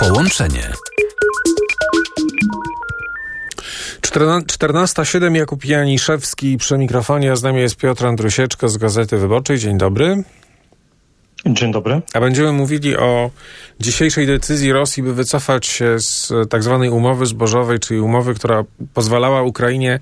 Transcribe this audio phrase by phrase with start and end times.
[0.00, 0.72] Połączenie.
[4.00, 9.58] 14.07 Jakub Janiszewski przy mikrofonie, a z nami jest Piotr Andrusieczko z Gazety Wyborczej.
[9.58, 10.24] Dzień dobry.
[11.46, 12.00] Dzień dobry.
[12.14, 13.30] A będziemy mówili o
[13.80, 18.64] dzisiejszej decyzji Rosji, by wycofać się z tak zwanej umowy zbożowej, czyli umowy, która
[18.94, 20.00] pozwalała Ukrainie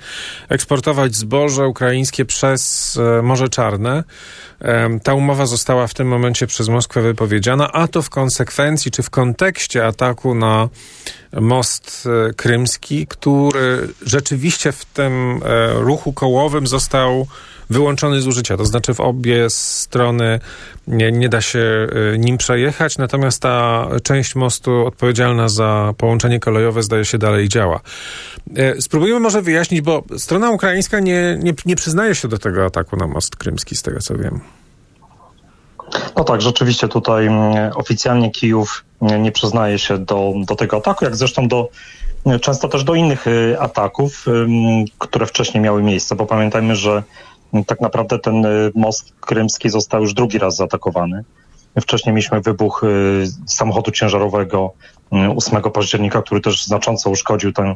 [0.49, 4.05] eksportować zboże ukraińskie przez e, Morze Czarne.
[5.03, 9.11] Ta umowa została w tym momencie przez Moskwę wypowiedziana, a to w konsekwencji czy w
[9.11, 10.69] kontekście ataku na
[11.33, 17.27] most e, krymski, który rzeczywiście w tym e, ruchu kołowym został
[17.71, 18.57] wyłączony z użycia.
[18.57, 20.41] To znaczy w obie strony
[20.87, 26.83] nie, nie da się e, nim przejechać, natomiast ta część mostu odpowiedzialna za połączenie kolejowe
[26.83, 27.81] zdaje się dalej działa.
[28.81, 33.07] Spróbujmy może wyjaśnić, bo strona ukraińska nie, nie, nie przyznaje się do tego ataku na
[33.07, 34.41] most krymski, z tego co wiem.
[36.17, 41.17] No tak, rzeczywiście tutaj mm, oficjalnie Kijów nie przyznaje się do, do tego ataku, jak
[41.17, 41.69] zresztą do
[42.41, 44.27] często też do innych y, ataków,
[44.99, 47.03] które wcześniej miały miejsce, bo pamiętajmy, że
[47.67, 51.25] tak naprawdę ten y, most krymski został już drugi raz zaatakowany.
[51.81, 54.73] Wcześniej mieliśmy wybuch y, samochodu ciężarowego
[55.37, 57.75] 8 października, który też znacząco uszkodził tę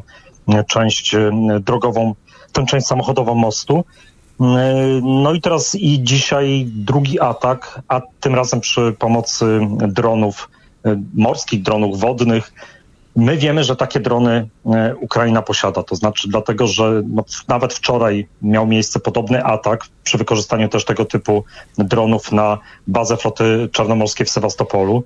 [0.67, 1.15] część
[1.59, 2.15] drogową,
[2.51, 3.85] tę część samochodową mostu.
[5.03, 10.49] No i teraz i dzisiaj drugi atak, a tym razem przy pomocy dronów
[11.13, 12.53] morskich, dronów wodnych.
[13.15, 15.83] My wiemy, że takie drony e, Ukraina posiada.
[15.83, 21.05] To znaczy, dlatego, że no, nawet wczoraj miał miejsce podobny atak przy wykorzystaniu też tego
[21.05, 21.43] typu
[21.77, 25.03] dronów na bazę floty czarnomorskiej w Sewastopolu.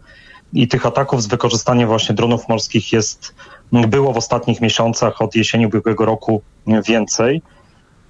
[0.54, 3.36] I tych ataków z wykorzystaniem właśnie dronów morskich jest,
[3.72, 7.42] było w ostatnich miesiącach od jesieni ubiegłego roku więcej.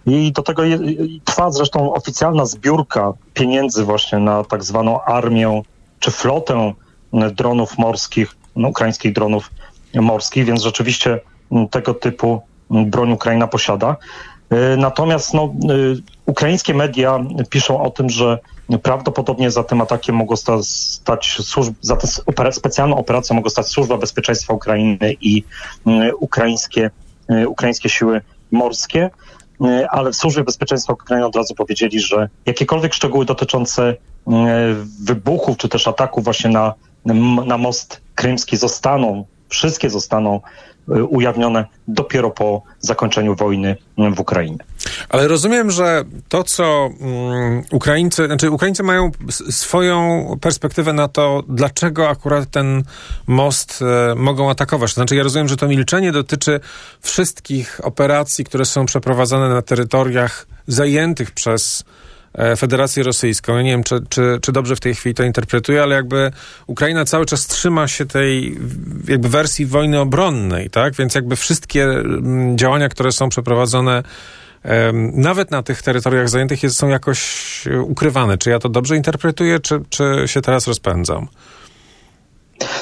[0.06, 0.64] I do tego
[1.26, 5.62] trwa zresztą oficjalna zbiórka pieniędzy właśnie na tak zwaną armię
[6.00, 6.74] czy flotę
[7.14, 9.52] dronów morskich, no, ukraińskich dronów
[10.02, 11.20] morskich, więc rzeczywiście
[11.72, 13.96] tego typu broń Ukraina posiada.
[14.50, 15.50] E, natomiast no, e,
[16.26, 18.40] ukraińskie media piszą o tym, że
[18.84, 22.08] prawdopodobnie za tym atakiem mogło stać służb, za tę
[22.52, 25.44] specjalną operacją mogło stać Służba Bezpieczeństwa Ukrainy i
[26.20, 26.90] ukraińskie,
[27.30, 29.10] e, ukraińskie siły morskie.
[29.90, 33.96] Ale w Służbie Bezpieczeństwa Ukrainy od razu powiedzieli, że jakiekolwiek szczegóły dotyczące
[35.04, 36.74] wybuchów czy też ataków właśnie na,
[37.46, 40.42] na most krymski zostaną, wszystkie zostaną
[40.96, 43.76] Y, ujawnione dopiero po zakończeniu wojny
[44.16, 44.58] w Ukrainie.
[45.10, 49.12] Ale rozumiem, że to, co um, Ukraińcy, znaczy Ukraińcy mają
[49.50, 52.84] swoją perspektywę na to, dlaczego akurat ten
[53.28, 54.94] most e, mogą atakować.
[54.94, 56.60] Znaczy, ja rozumiem, że to milczenie dotyczy
[57.02, 61.84] wszystkich operacji, które są przeprowadzane na terytoriach zajętych przez
[62.58, 63.56] Federację Rosyjską.
[63.56, 66.32] Ja nie wiem, czy, czy, czy dobrze w tej chwili to interpretuję, ale jakby
[66.68, 68.58] Ukraina cały czas trzyma się tej
[69.08, 70.94] jakby wersji wojny obronnej, tak?
[70.94, 74.04] Więc jakby wszystkie mm, działania, które są przeprowadzone
[75.14, 78.38] nawet na tych terytoriach zajętych są jakoś ukrywane.
[78.38, 81.28] Czy ja to dobrze interpretuję, czy, czy się teraz rozpędzam?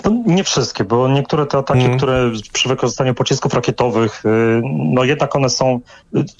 [0.06, 1.98] No, nie wszystkie, bo niektóre te ataki, mm.
[1.98, 5.80] które przy wykorzystaniu pocisków rakietowych, y, no jednak one są,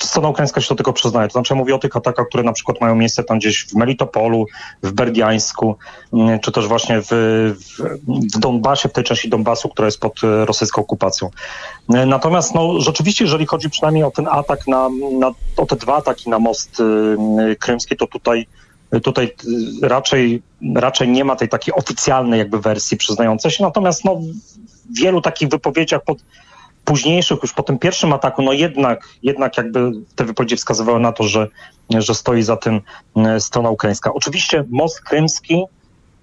[0.02, 1.28] strona ukraińska się do tego przyznaje.
[1.28, 3.76] To znaczy ja mówię o tych atakach, które na przykład mają miejsce tam gdzieś w
[3.76, 4.46] Melitopolu,
[4.84, 5.76] w Berdiańsku,
[6.14, 7.08] y, czy też właśnie w,
[8.36, 11.30] w Donbasie, w tej części Donbasu, która jest pod y, rosyjską okupacją.
[11.90, 14.90] Natomiast no, rzeczywiście, jeżeli chodzi przynajmniej o ten atak na,
[15.20, 16.82] na o te dwa ataki na most
[17.60, 18.48] krymski, to tutaj
[19.04, 19.26] Tutaj
[19.84, 20.42] y, raczej,
[20.76, 25.50] raczej nie ma tej takiej oficjalnej jakby wersji przyznającej się, natomiast no, w wielu takich
[25.50, 26.18] wypowiedziach pod
[26.86, 31.24] późniejszych, już po tym pierwszym ataku, no jednak, jednak jakby te wypowiedzi wskazywały na to,
[31.24, 31.48] że,
[31.90, 32.82] że stoi za tym
[33.36, 34.14] y, strona ukraińska.
[34.14, 35.64] Oczywiście most krymski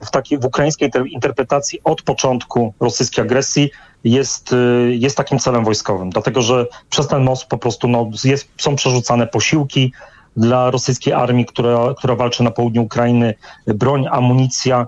[0.04, 3.70] w takiej w ukraińskiej interpretacji od początku rosyjskiej agresji
[4.04, 8.48] jest, y, jest takim celem wojskowym, dlatego że przez ten most po prostu no, jest,
[8.58, 9.92] są przerzucane posiłki,
[10.36, 13.34] dla rosyjskiej armii, która, która walczy na południu Ukrainy,
[13.66, 14.86] broń, amunicja.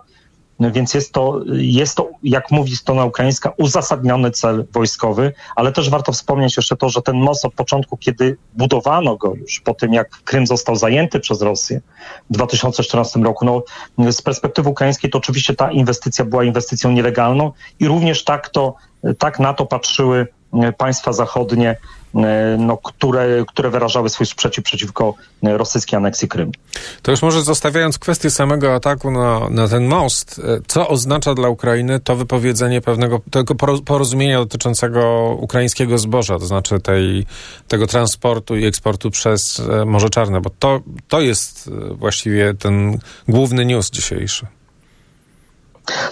[0.61, 6.13] Więc jest to, jest to, jak mówi strona ukraińska, uzasadniony cel wojskowy, ale też warto
[6.13, 10.09] wspomnieć jeszcze to, że ten most od początku, kiedy budowano go już po tym, jak
[10.09, 11.81] Krym został zajęty przez Rosję
[12.31, 17.89] w 2014 roku, no, z perspektywy ukraińskiej to oczywiście ta inwestycja była inwestycją nielegalną i
[17.89, 18.75] również tak, to,
[19.19, 20.27] tak na to patrzyły
[20.79, 21.77] państwa zachodnie
[22.15, 26.53] E, no, które, które wyrażały swój sprzeciw przeciwko e, rosyjskiej aneksji Krymu.
[27.03, 31.49] To już może zostawiając kwestię samego ataku na, na ten most, e, co oznacza dla
[31.49, 33.55] Ukrainy to wypowiedzenie pewnego tego
[33.85, 37.27] porozumienia dotyczącego ukraińskiego zboża, to znaczy tej,
[37.69, 42.99] tego transportu i eksportu przez Morze Czarne, bo to, to jest właściwie ten
[43.29, 44.47] główny news dzisiejszy.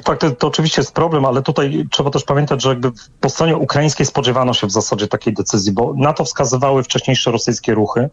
[0.05, 3.57] Tak, to, to, oczywiście jest problem, ale tutaj trzeba też pamiętać, że jakby po stronie
[3.57, 8.11] ukraińskiej spodziewano się w zasadzie takiej decyzji, bo na to wskazywały wcześniejsze rosyjskie ruchy.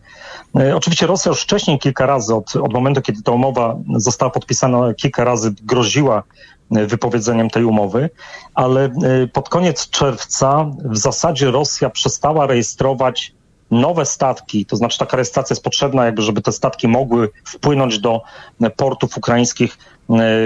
[0.59, 4.93] E, oczywiście Rosja już wcześniej kilka razy, od, od momentu, kiedy ta umowa została podpisana,
[4.93, 6.23] kilka razy groziła
[6.71, 8.09] e, wypowiedzeniem tej umowy,
[8.53, 8.91] ale e,
[9.33, 13.33] pod koniec czerwca w zasadzie Rosja przestała rejestrować
[13.71, 18.21] nowe statki, to znaczy taka rejestracja jest potrzebna, jakby żeby te statki mogły wpłynąć do
[18.75, 19.77] portów ukraińskich e,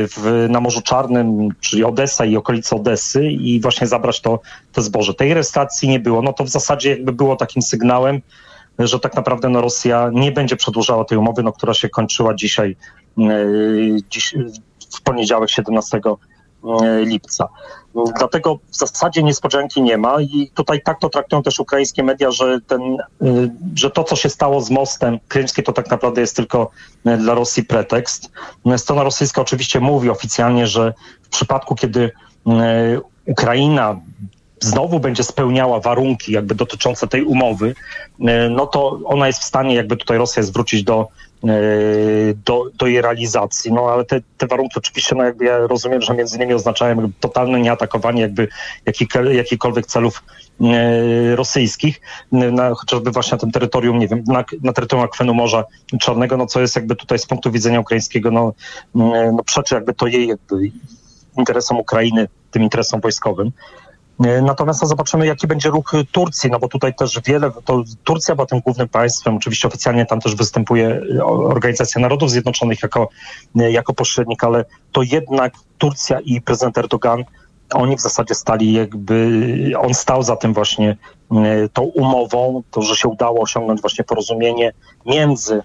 [0.08, 4.40] w, na Morzu Czarnym, czyli Odessa i okolice Odessy i właśnie zabrać to,
[4.72, 5.14] to zboże.
[5.14, 6.22] Tej rejestracji nie było.
[6.22, 8.22] No to w zasadzie jakby było takim sygnałem,
[8.80, 12.76] że tak naprawdę no, Rosja nie będzie przedłużała tej umowy, no, która się kończyła dzisiaj,
[13.18, 13.24] e,
[14.10, 14.36] dziś,
[14.96, 16.33] w poniedziałek 17 E,
[17.06, 17.48] lipca.
[18.18, 22.62] Dlatego w zasadzie niespodzianki nie ma i tutaj tak to traktują też ukraińskie media, że,
[22.68, 22.98] ten, e,
[23.76, 26.70] że to, co się stało z mostem krymskim, to tak naprawdę jest tylko
[27.06, 28.32] e, dla Rosji pretekst.
[28.78, 32.12] Strona rosyjska oczywiście mówi oficjalnie, że w przypadku, kiedy
[33.26, 34.00] Ukraina
[34.64, 37.76] znowu będzie spełniała warunki jakby dotyczące tej umowy,
[38.50, 41.08] no to ona jest w stanie jakby tutaj Rosja zwrócić do
[41.44, 43.74] E, do, do jej realizacji.
[43.74, 47.60] No ale te, te warunki oczywiście, no jakby ja rozumiem, że między innymi oznaczają totalne
[47.60, 48.48] nieatakowanie jakby
[49.32, 50.24] jakichkolwiek celów
[50.62, 52.02] e, rosyjskich,
[52.32, 55.64] na, chociażby właśnie na tym terytorium, nie wiem, na, na terytorium akwenu Morza
[56.00, 58.54] Czarnego, no co jest jakby tutaj z punktu widzenia ukraińskiego, no,
[58.96, 60.72] e, no przeczy jakby to jej jakby
[61.38, 63.52] interesom Ukrainy, tym interesom wojskowym.
[64.20, 68.36] E, natomiast no, zobaczymy, jaki będzie ruch Turcji, no bo tutaj też wiele, to Turcja
[68.36, 73.10] była tym głównym państwem, oczywiście oficjalnie tam też występuje e, Organizacja Narodów Zjednoczonych jako,
[73.60, 77.24] e, jako pośrednik, ale to jednak Turcja i prezydent Erdogan,
[77.74, 80.98] oni w zasadzie stali jakby, on stał za tym właśnie
[81.74, 84.74] tą umową, to, że się udało osiągnąć właśnie porozumienie
[85.06, 85.62] między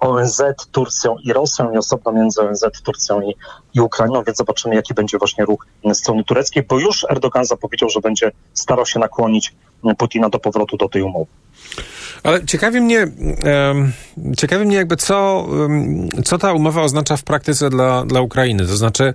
[0.00, 0.42] ONZ,
[0.72, 3.34] Turcją i Rosją i osobno między ONZ, Turcją i,
[3.74, 8.00] i Ukrainą, więc zobaczymy, jaki będzie właśnie ruch strony tureckiej, bo już Erdogan zapowiedział, że
[8.00, 9.54] będzie starał się nakłonić
[9.98, 11.26] Putina do powrotu do tej umowy.
[12.22, 13.06] Ale ciekawi mnie,
[14.36, 15.46] ciekawi mnie jakby co,
[16.24, 18.66] co ta umowa oznacza w praktyce dla, dla Ukrainy.
[18.66, 19.14] To znaczy,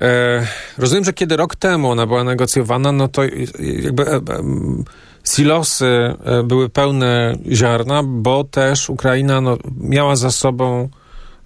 [0.00, 0.46] e,
[0.78, 3.22] rozumiem, że kiedy rok temu ona była negocjowana, no to
[3.58, 4.20] jakby e,
[5.28, 10.88] silosy e, były pełne ziarna, bo też Ukraina no, miała za sobą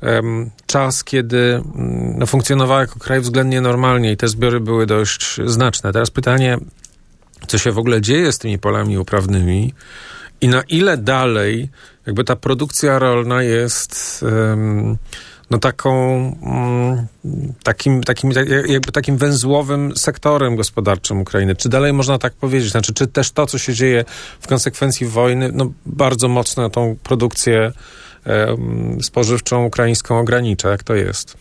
[0.02, 5.40] um, czas, kiedy mm, no, funkcjonowała jako kraj względnie normalnie i te zbiory były dość
[5.44, 5.92] znaczne.
[5.92, 6.58] Teraz pytanie,
[7.46, 9.74] co się w ogóle dzieje z tymi polami uprawnymi
[10.40, 11.68] i na ile dalej
[12.06, 14.96] jakby ta produkcja rolna jest um,
[15.50, 15.92] no taką,
[16.42, 17.06] mm,
[17.62, 18.30] takim, takim,
[18.66, 21.56] jakby takim węzłowym sektorem gospodarczym Ukrainy.
[21.56, 22.70] Czy dalej można tak powiedzieć?
[22.70, 24.04] Znaczy, czy też to, co się dzieje
[24.40, 27.72] w konsekwencji wojny, no bardzo mocno tą produkcję
[29.02, 30.68] spożywczą ukraińską ogranicza?
[30.68, 31.36] Jak to jest?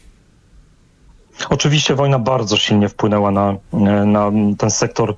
[1.50, 3.55] Oczywiście wojna bardzo silnie wpłynęła na,
[4.05, 5.09] na ten sektor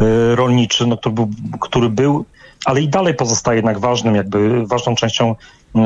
[0.00, 2.24] e, rolniczy, no, który, był, który był
[2.64, 5.34] ale i dalej pozostaje jednak ważnym, jakby ważną częścią
[5.74, 5.78] e,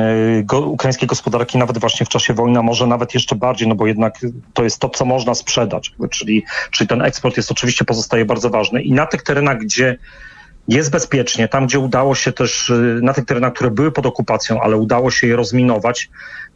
[0.42, 4.18] go, ukraińskiej gospodarki, nawet właśnie w czasie wojny, może nawet jeszcze bardziej, no bo jednak
[4.54, 8.82] to jest to, co można sprzedać, czyli, czyli ten eksport jest oczywiście pozostaje bardzo ważny.
[8.82, 9.98] I na tych terenach, gdzie
[10.70, 14.60] jest bezpiecznie, tam gdzie udało się też, y, na tych terenach, które były pod okupacją,
[14.60, 16.10] ale udało się je rozminować,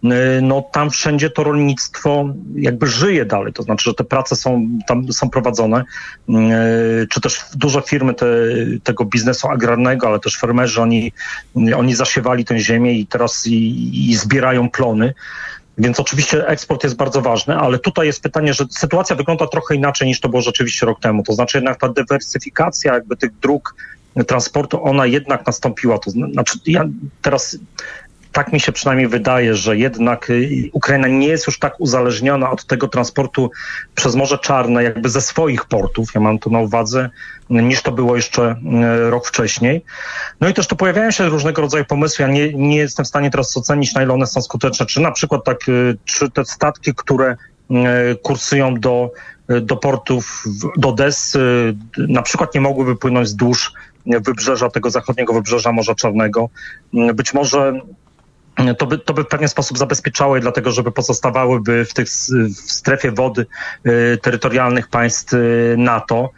[0.05, 0.09] y,
[0.43, 5.13] no tam wszędzie to rolnictwo jakby żyje dalej, to znaczy, że te prace są tam
[5.13, 5.85] są prowadzone,
[6.29, 6.33] y,
[7.11, 8.27] czy też duże firmy te,
[8.85, 11.13] tego biznesu agrarnego, ale też fermerzy, oni,
[11.77, 15.15] oni zasiewali tę ziemię i teraz i, i zbierają plony.
[15.79, 20.09] Więc oczywiście eksport jest bardzo ważny, ale tutaj jest pytanie, że sytuacja wygląda trochę inaczej
[20.09, 21.23] niż to było rzeczywiście rok temu.
[21.23, 23.75] To znaczy jednak ta dywersyfikacja jakby tych dróg
[24.27, 25.99] transportu, ona jednak nastąpiła.
[25.99, 26.85] To znaczy, ja
[27.23, 27.59] teraz
[28.35, 32.67] tak mi się przynajmniej wydaje, że jednak y, Ukraina nie jest już tak uzależniona od
[32.67, 33.51] tego transportu
[33.95, 37.11] przez Morze Czarne, jakby ze swoich portów, ja mam to na uwadze,
[37.51, 38.57] niż to było jeszcze
[39.07, 39.85] y, rok wcześniej.
[40.41, 42.23] No i też tu pojawiają się różnego rodzaju pomysły.
[42.23, 44.87] Ja nie, nie jestem w stanie teraz ocenić, na ile one są skuteczne.
[44.87, 47.37] Czy na przykład tak, y, czy te statki, które
[48.23, 49.11] kursują do,
[49.61, 50.45] do portów,
[50.77, 53.73] do Odessy, na przykład nie mogłyby płynąć wzdłuż
[54.07, 56.49] wybrzeża, tego zachodniego wybrzeża Morza Czarnego.
[57.15, 57.81] Być może
[58.79, 62.09] to by, to by w pewien sposób zabezpieczało je, dlatego żeby pozostawałyby w, tych,
[62.67, 63.47] w strefie wody
[63.87, 66.31] y, terytorialnych państw y, NATO.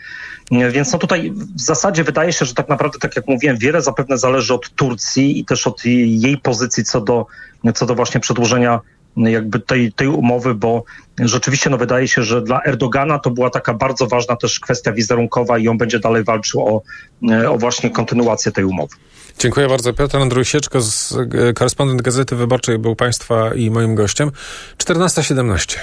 [0.50, 4.18] Więc no tutaj w zasadzie wydaje się, że tak naprawdę, tak jak mówiłem, wiele zapewne
[4.18, 7.26] zależy od Turcji i też od jej pozycji co do,
[7.74, 8.80] co do właśnie przedłużenia
[9.16, 10.84] jakby tej, tej umowy, bo
[11.18, 15.58] rzeczywiście no, wydaje się, że dla Erdogana to była taka bardzo ważna też kwestia wizerunkowa
[15.58, 16.82] i on będzie dalej walczył o,
[17.48, 18.96] o właśnie kontynuację tej umowy.
[19.38, 19.92] Dziękuję bardzo.
[19.92, 21.14] Piotr Andrusieczko, z,
[21.54, 24.30] korespondent Gazety Wyborczej był Państwa i moim gościem.
[24.78, 25.78] 14.17.